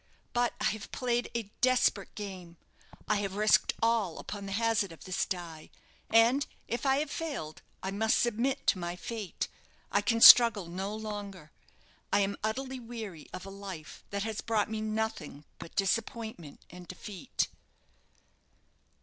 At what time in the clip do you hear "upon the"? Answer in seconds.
4.17-4.51